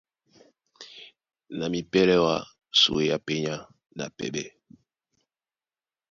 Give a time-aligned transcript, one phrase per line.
[1.57, 2.35] Na mipɛ́lɛ́ wǎ
[2.79, 3.55] súe á pényá
[3.97, 4.43] na pɛɓɛ.